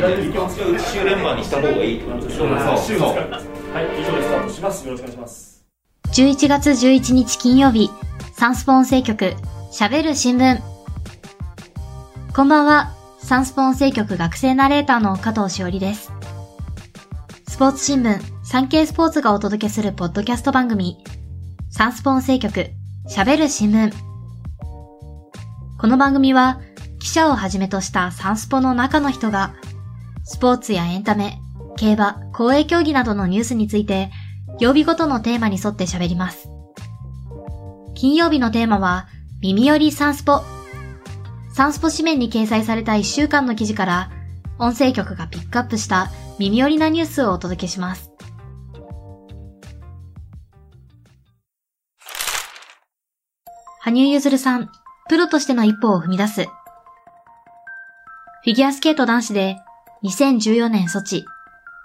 [0.00, 4.86] 週連番にした方がいいってことでしょそうそうそうはい、以上でスタートします。
[4.86, 5.64] よろしくお願いします。
[6.12, 7.90] 11月11日金曜日、
[8.32, 9.34] サンスポ音声局、
[9.72, 10.58] 喋る新聞。
[12.34, 16.10] こんばんは、サンスポ音声局学生ナレーターの加藤しおりです。
[17.48, 20.96] スポーツ新聞、産経スポーツがお届けするポッドキャスト番組、
[21.70, 22.70] サンスポ音声局、
[23.08, 23.92] 喋る新聞。
[25.78, 26.60] この番組は、
[26.98, 29.54] 記者をはじめとしたサンスポの中の人が、
[30.30, 31.40] スポーツやエンタメ、
[31.76, 34.12] 競馬、公営競技などのニュースについて、
[34.60, 36.48] 曜日ごとのテーマに沿って喋ります。
[37.96, 39.08] 金曜日のテーマは、
[39.40, 40.44] 耳よりサンスポ。
[41.52, 44.10] サンスポ紙面に掲載された1週間の記事から、
[44.60, 48.12] 音声局がピックアップした耳寄りなニュースをお届けします。
[53.80, 54.70] 羽生結弦さん、
[55.08, 56.44] プロとしての一歩を踏み出す。
[56.44, 59.56] フィギュアスケート男子で、
[60.02, 61.26] 2014年ソチ、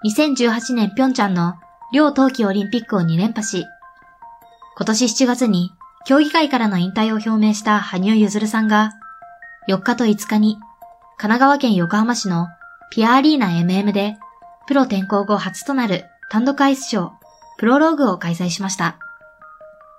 [0.05, 1.55] 2018年ピョンチャンの
[1.93, 3.65] 両冬季オリンピックを2連覇し、
[4.77, 5.73] 今年7月に
[6.05, 8.93] 競技会からの引退を表明した羽生結弦さんが、
[9.67, 10.55] 4日と5日に
[11.17, 12.47] 神奈川県横浜市の
[12.89, 14.15] ピアアリーナ MM で、
[14.65, 17.11] プロ転向後初となる単独アイスショー、
[17.57, 18.97] プロローグを開催しました。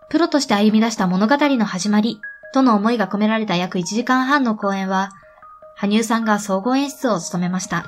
[0.09, 2.19] プロとして歩み出した物語の始まり
[2.55, 5.11] との思いが込められた約1時間半の公演は、
[5.77, 7.87] 羽生さんが総合演出を務めました。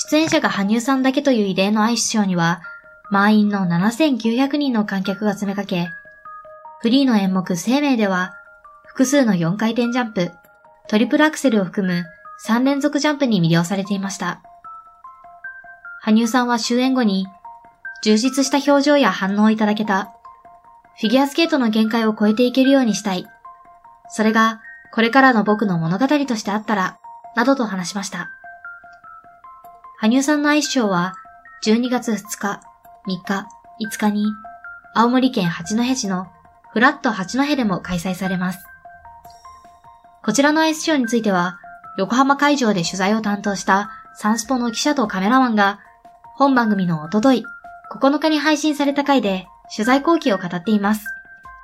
[0.00, 2.62] 出演者が羽生さんだけという異例のアイスショーには、
[3.10, 5.88] 満員の7900人の観客が詰めかけ、
[6.80, 8.32] フリーの演目生命では、
[8.86, 10.30] 複数の4回転ジャンプ、
[10.86, 12.04] トリプルアクセルを含む
[12.46, 14.40] 3連続ジャンプに魅了されていました。
[16.00, 17.26] 羽生さんは終演後に、
[18.04, 20.12] 充実した表情や反応をいただけた、
[21.00, 23.26] フィギュアスケートの限界を超えていけるようにしたい。
[24.10, 24.60] それが、
[24.92, 26.98] これからの僕の物語としてあったら、
[27.34, 28.37] などと話しました。
[30.00, 31.14] 羽生さんのアイスショーは、
[31.66, 32.60] 12月2日、
[33.08, 33.48] 3日、
[33.84, 34.26] 5日に、
[34.94, 36.28] 青森県八戸市の
[36.72, 38.64] フラット八戸でも開催されます。
[40.22, 41.58] こちらのアイスショーについては、
[41.96, 45.80] 横浜会場で取材を担当したサンスポの記者とカメラマンが、
[46.36, 47.44] 本番組のおととい、
[47.90, 51.06] 9日に配信された回で取材後期を語っています。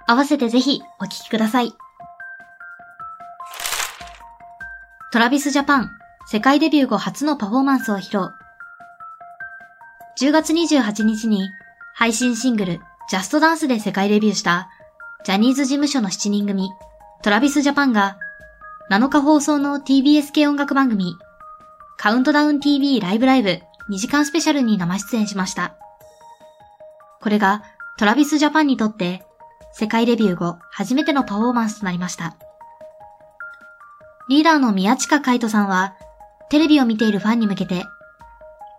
[0.08, 1.72] 合わせてぜひお聞きください。
[5.12, 5.90] トラビスジャパン、
[6.26, 8.30] 世界デビュー後初のパフォーマンスを披露。
[10.18, 11.50] 10月28日に
[11.94, 12.80] 配信シングル、
[13.10, 14.70] ジャストダンスで世界デビューした、
[15.24, 16.70] ジャニーズ事務所の7人組、
[17.22, 18.16] トラビスジャパンが、
[18.90, 21.14] 7日放送の TBS 系音楽番組、
[21.98, 23.60] カウントダウン TV ライブライブ
[23.90, 25.76] 2時間スペシャルに生出演しました。
[27.20, 27.62] これが
[27.98, 29.24] トラビスジャパンにとって
[29.72, 32.36] 世界デビュー後初めてのパフォーマンスとなりました。
[34.28, 35.94] リーダーの宮近海人さんは
[36.50, 37.84] テレビを見ているファンに向けて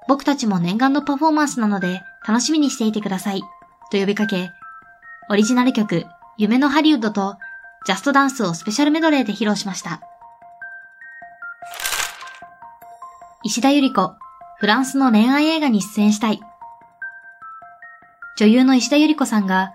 [0.08, 3.42] 僕たちも念願のパフォーマンスなので楽しみにしていてください
[3.92, 4.52] と呼びかけ
[5.30, 6.06] オリジナル曲
[6.38, 7.38] 夢のハリウッドと
[7.86, 10.02] ジャストダンスをスペシャルメドレーで披露しました。
[13.44, 14.16] 石田ゆり子、
[14.58, 16.42] フランスの恋愛映画に出演したい。
[18.38, 19.72] 女優の石田ゆり子さんが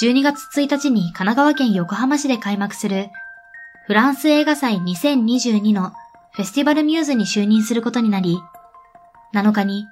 [0.00, 3.10] 12月1日に神奈川県横浜市で開幕する
[3.86, 5.92] フランス映画祭2022の
[6.38, 8.38] フェスティバルミューズに就任することになり、
[9.34, 9.88] 7日に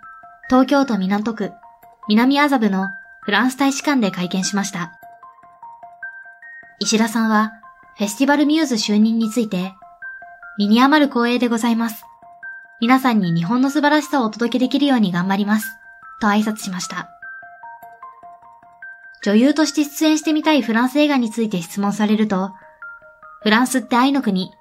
[0.49, 1.51] 東京都港区
[2.09, 2.87] 南麻布の
[3.23, 4.93] フランス大使館で会見しました。
[6.79, 7.51] 石田さんは
[7.99, 9.75] フェスティバルミューズ就任について、
[10.57, 12.05] 身に余る光栄でございます。
[12.81, 15.67] 皆さんに日本の素晴らしさをお届けできるように頑張ります。
[16.21, 17.09] と挨拶しました。
[19.25, 22.53] 女優として出演してみたいフランス映画について質問されると、
[23.43, 24.53] フランスって愛の国。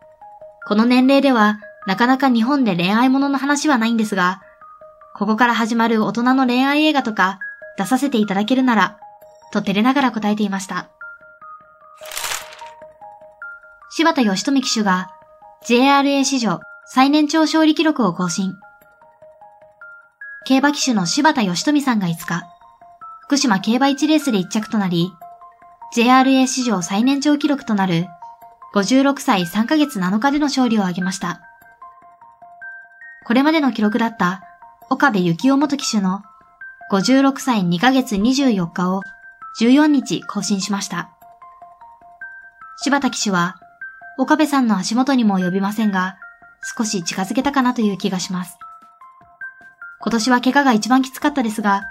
[0.68, 4.42] この年齢ではなかなか日本で恋愛ものの話はないんですが、
[5.14, 7.40] ここから始まる大人の恋愛映画とか
[7.78, 8.98] 出させていただけるなら、
[9.54, 10.90] と照れながら答えていました。
[13.92, 15.10] 柴田義富騎手が
[15.66, 18.56] JRA 史上最年長勝利記録を更新。
[20.46, 22.44] 競馬騎手の柴田義富さんが5日、
[23.22, 25.12] 福島競馬1レースで1着となり、
[25.96, 28.08] JRA 史上最年長記録となる
[28.76, 31.42] 56歳3ヶ月7日での勝利を挙げました。
[33.26, 34.44] これまでの記録だった
[34.90, 36.22] 岡部幸雄元騎手の
[36.92, 39.02] 56歳2ヶ月24日を
[39.60, 41.10] 14日更新しました。
[42.84, 43.56] 柴田騎手は
[44.18, 46.18] 岡部さんの足元にも及びませんが、
[46.78, 48.58] 少し近づけたかなという気がします。
[50.02, 51.84] 今年は怪我が一番きつかったですが、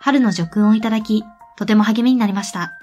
[0.00, 1.24] 春の助訓をいただき、
[1.56, 2.74] とても励みになりました。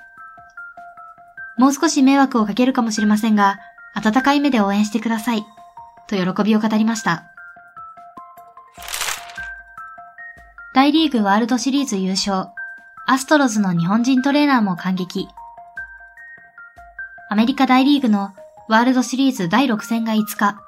[1.58, 3.60] もう少し迷惑をかけるかもしれませんが、
[3.94, 5.46] 温かい目で応援してください。
[6.08, 7.31] と喜びを語りました。
[10.82, 12.48] 大リーグワールドシリーズ優勝、
[13.06, 15.28] アストロズの日本人トレーナーも感激。
[17.30, 18.32] アメリカ大リーグの
[18.68, 20.60] ワールドシリーズ第6戦が5日、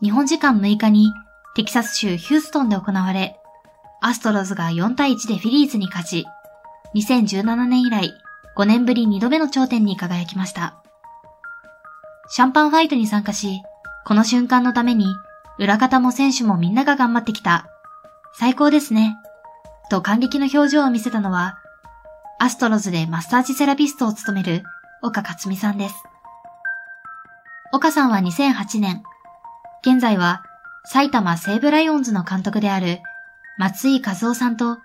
[0.00, 1.12] 日本時間6日に
[1.54, 3.38] テキサス州ヒューストンで行われ、
[4.00, 6.24] アストロズが4対1でフィリーズに勝ち、
[6.94, 8.10] 2017年以来
[8.56, 10.82] 5年ぶり2度目の頂点に輝きました。
[12.30, 13.60] シャンパンファイトに参加し、
[14.06, 15.04] この瞬間のために
[15.58, 17.66] 裏方も選手もみんなが頑張ってきた。
[18.32, 19.18] 最高ですね。
[19.88, 21.58] と感激の表情を見せたのは、
[22.38, 24.62] アストロズでマッサージセラピストを務める
[25.02, 25.94] 岡克美さんです。
[27.72, 29.02] 岡さんは2008年、
[29.82, 30.42] 現在は
[30.84, 33.00] 埼玉西武ライオンズの監督である
[33.58, 34.78] 松井和夫さんと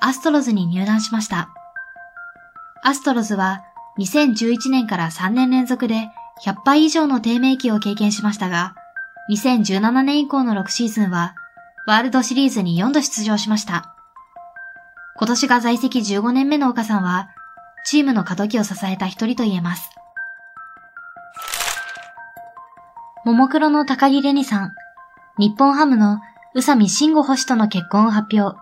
[0.00, 1.50] アストロズに入団しました。
[2.82, 3.62] アストロズは
[3.98, 6.08] 2011年から3年連続で
[6.44, 8.74] 100敗以上の低迷期を経験しましたが、
[9.30, 11.34] 2017年以降の6シーズンは
[11.86, 13.94] ワールドシリーズに4度出場しました。
[15.20, 17.28] 今年が在籍15年目の岡さんは、
[17.84, 19.90] チームの過渡期を支えた一人と言えます。
[23.26, 24.72] ももクロの高木玲二さん、
[25.38, 26.20] 日本ハムの
[26.54, 28.58] 宇佐美慎吾星との結婚を発表。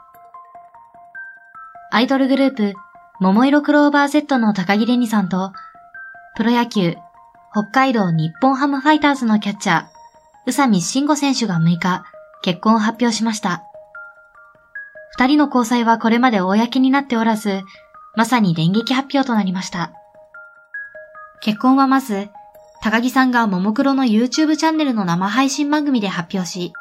[1.93, 2.75] アイドルグループ、
[3.21, 5.53] 桃色クローバー Z の高木玲二さんと、
[6.35, 6.97] プロ野球、
[7.53, 9.85] 北海道日本ハムファイターズのキャッチャー、
[10.47, 12.05] 宇佐美慎吾選手が6日、
[12.43, 13.68] 結婚を発表しました。
[15.13, 17.63] 二人の交際はこれまで公になっておらず、
[18.17, 19.93] まさに電撃発表となりました。
[21.41, 22.29] 結婚はまず、
[22.83, 26.73] 高木さんがももクロの YouTube チャンネルの生配信番組で発表し、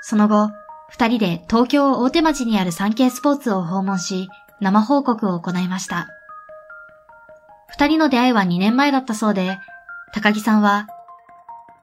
[0.00, 0.50] その後、
[0.88, 4.28] 二人で東京大手町にある産経スポーツを訪問し、
[4.60, 6.08] 生報告を行いました。
[7.68, 9.58] 二人の出会いは2年前だったそうで、
[10.12, 10.86] 高木さんは、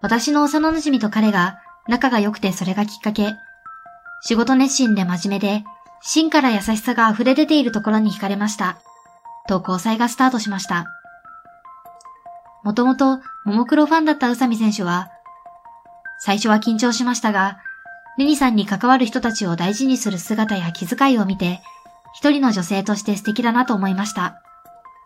[0.01, 3.33] 私の幼馴染と彼が仲が良くてそれがきっかけ、
[4.21, 5.63] 仕事熱心で真面目で、
[6.01, 8.77] 芯から優しさが溢れ出ているところに惹かれました。
[9.47, 10.85] と交際がスタートしました。
[12.63, 15.09] もともと、ももクロファンだった宇佐美選手は、
[16.19, 17.57] 最初は緊張しましたが、
[18.17, 21.61] レニさんに関わる人たちを大事にする姿や気遣いを見て、
[22.13, 24.41] 一人の女性として素敵だなと思いました。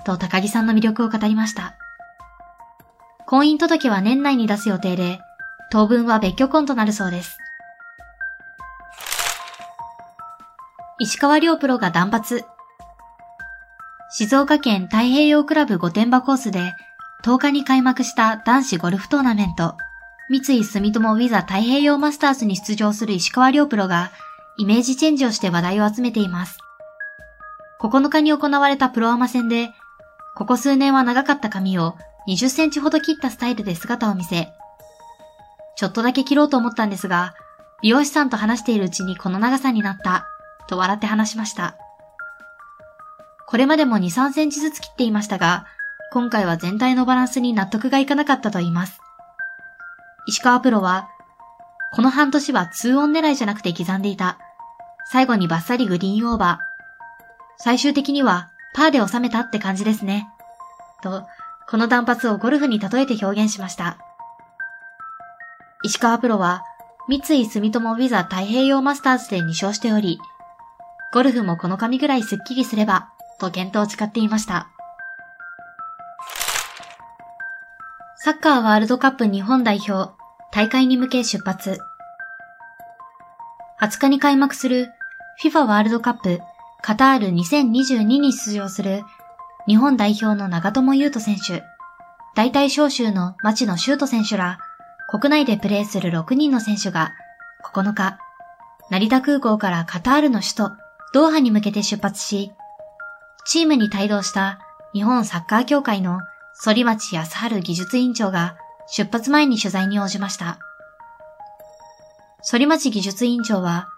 [0.06, 1.76] と高木さんの魅力を語りました。
[3.28, 5.20] 婚姻届は年内に出す予定で、
[5.72, 7.38] 当分は別居婚となるそうです。
[11.00, 12.44] 石川遼プロが断髪。
[14.12, 16.74] 静岡県太平洋クラブ御殿場コースで
[17.24, 19.76] 10日に開幕した男子ゴルフトーナメント、
[20.30, 24.12] 三井住友ウィザ太平洋マスターズに出場する石川遼プロが
[24.58, 26.60] イメージチェンジをして話題を集めています。
[27.82, 29.72] 9日に行われたプロアマ戦で、
[30.36, 31.96] ここ数年は長かった髪を
[32.28, 34.48] 20センチほど切ったスタイルで姿を見せ、
[35.76, 37.34] ちょっとだけ切ろうと思ったんですが、
[37.82, 40.28] 美容師さんと話しているうちにこの長さになった、
[40.68, 41.76] と笑って話しました。
[43.48, 45.66] これまでも2、3センチずつ切っていましたが、
[46.12, 49.00] 今回は全体のバランスに納得がいかなかったと言います。
[50.28, 51.08] 石川プロは、
[51.96, 54.38] この半年は2オン狙いじゃなくて刻んでいた。
[55.12, 56.74] 最後にバッサリグリーンオーバー。
[57.58, 60.28] 最終的にはパーで収めたって感じですね。
[61.04, 61.28] と、
[61.70, 63.98] この断髪をゴルフに例えて表現しました。
[65.84, 66.64] 石川プロは、
[67.08, 70.20] 三井住友ウィザ太平洋マスターズで2勝しており、
[71.14, 74.68] ゴルフもこの髪ぐらいスッキリすれば、と検討を誓っていました。
[78.16, 80.14] サッカーワールドカップ日本代表、
[80.52, 81.78] 大会に向け出発。
[83.80, 84.90] 20日に開幕する
[85.44, 86.40] FIFA ワールドカップ
[86.82, 89.04] カタール2022に出場する
[89.68, 91.64] 日本代表の長友佑都選手、
[92.36, 94.58] 大体招集の町野修斗選手ら、
[95.12, 97.12] 国内でプレーする6人の選手が
[97.72, 98.18] 9日、
[98.90, 100.83] 成田空港からカタールの首都
[101.14, 102.52] ドーハに向けて出発し、
[103.46, 104.60] チームに帯同した
[104.94, 106.20] 日本サッカー協会の
[106.64, 110.60] 反町康春技術委員長が出発前に取材に応じました。
[112.50, 113.90] 反町技術委員長は、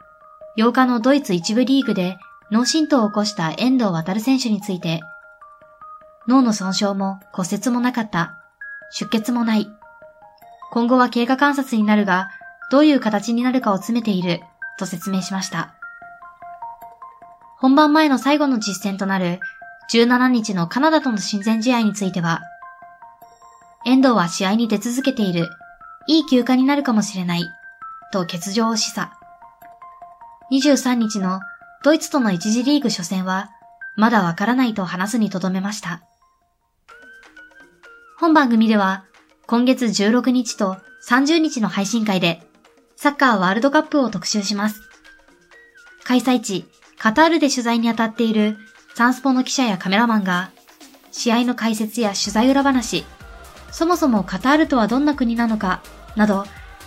[0.58, 2.18] 8日のドイツ一部リーグで
[2.52, 5.02] 脳震盪を起こした遠藤航選手について、
[6.28, 8.38] 脳の損傷も骨折もなかった。
[8.92, 9.68] 出血もない。
[10.72, 12.30] 今後は経過観察になるが、
[12.72, 14.42] どういう形になるかを詰めている、
[14.80, 15.75] と説明しました。
[17.58, 19.40] 本番前の最後の実戦となる
[19.92, 22.42] 17日のカナダとの親善試合については、
[23.86, 25.48] 遠藤は試合に出続けている。
[26.08, 27.46] いい休暇になるかもしれない。
[28.12, 29.10] と欠場を示唆。
[30.52, 31.40] 23日の
[31.84, 33.52] ドイツとの一次リーグ初戦は、
[33.96, 36.02] まだわからないと話すにとどめました。
[38.20, 39.06] 本番組では、
[39.46, 42.42] 今月16日と30日の配信会で、
[42.96, 44.82] サッカーワールドカップを特集します。
[46.04, 46.66] 開催地、
[47.06, 48.58] カタールで取材に当たっている
[48.96, 50.50] サンスポの記者やカメラマンが、
[51.12, 53.06] 試合の解説や取材裏話、
[53.72, 55.84] そもそもカタールとはどんな国なのか、
[56.16, 56.46] など、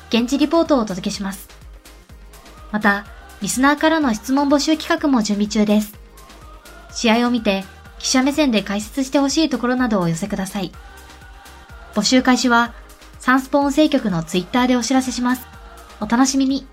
[0.09, 1.49] 現地リポートをお届けします。
[2.73, 3.07] また、
[3.43, 5.95] リスナーからの質問募集企画も準備中です。
[6.91, 7.65] 試合を見て、
[8.01, 10.73] 記者目線で解説してほしいところなどをお寄せください。
[11.95, 12.75] 募集開始は、
[13.21, 15.47] サンスポ音声局のツイッターでお知らせします。
[16.01, 16.67] お楽しみに。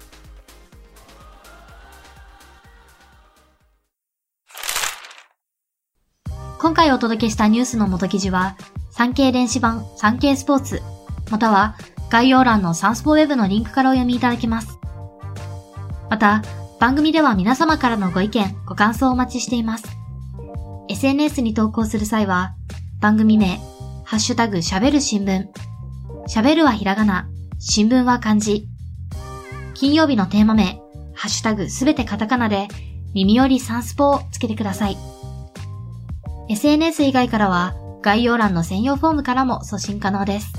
[7.05, 8.57] お届けしたニュースの元記事は、
[8.89, 10.81] 産経電子版産経スポーツ、
[11.29, 11.75] または
[12.09, 14.79] 概要欄のサンスポウェブのリンクからお読みいただけます。
[16.09, 16.41] また、
[16.79, 19.85] 番組では皆様からのご意見、ご感想をお待ちしています。
[20.89, 22.55] SNS に投稿する際は、
[23.01, 23.59] 番組名、
[24.03, 25.45] ハッシュタグ喋る新聞、
[26.27, 28.67] 喋るはひらがな、新聞は漢字、
[29.75, 30.81] 金曜日のテーマ名、
[31.13, 32.67] ハッシュタグすべてカタカナで、
[33.13, 34.97] 耳よりサンスポをつけてください。
[36.47, 40.53] SNS 以外からは、概要欄の専用フォームからも送信可能です。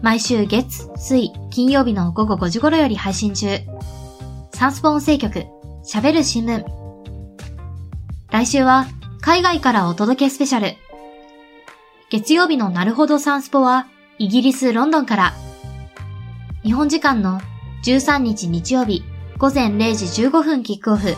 [0.00, 3.58] 毎週月、水、金曜日の午後5時頃より配信中。
[4.54, 5.44] サンスポ音声局、
[5.84, 6.64] 喋る新聞。
[8.30, 8.86] 来週は、
[9.20, 10.76] 海外からお届けスペシャル。
[12.08, 13.86] 月曜日のなるほどサンスポは、
[14.18, 15.34] イギリス・ロンドンから。
[16.62, 17.38] 日本時間の
[17.84, 19.04] 13日日曜日、
[19.36, 21.14] 午前0時15分キックオフ。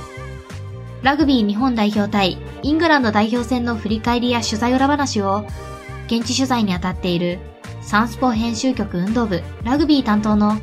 [1.04, 5.44] ラグビー日本代表対イングランド代表戦の振り返りや取材裏話を、
[6.06, 7.40] 現地取材に当たっている
[7.80, 10.60] サンスポ編集局運動部ラグビー担当の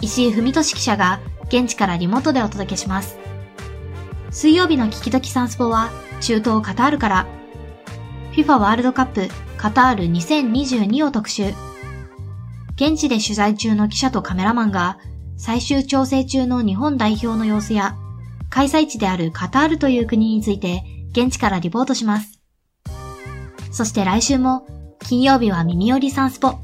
[0.00, 3.18] 石井文俊記者が現地からリモートでお届けします。
[4.30, 7.26] 水曜日の聞き時サンスポは中東カタールから
[8.32, 11.52] FIFA ワールドカップカタール2022を特集。
[12.76, 14.98] 現地で取材中の記者とカメラマンが
[15.36, 17.96] 最終調整中の日本代表の様子や
[18.48, 22.40] 開催地であるカタールという国について現地からリポートします。
[23.70, 24.66] そして来週も
[25.00, 26.58] 金曜日は耳寄りサンスポ。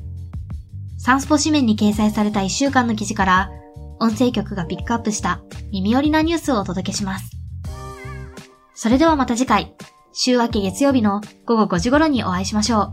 [0.99, 3.51] サンスポ紙面に掲載された1週間の記事から
[4.01, 5.41] 音声局がピックアップした
[5.73, 7.31] 耳寄りなニュースをお届けします。
[8.75, 9.75] それではまた次回、
[10.13, 12.93] 週明け月曜日の午後5時頃にお会いしましょう。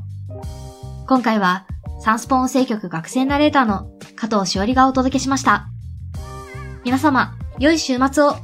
[1.08, 1.68] 今回は
[2.02, 5.68] サンスポ音声局学生ナレーターの加藤しおりがお届けしました。
[6.84, 8.36] 皆様、良い週末を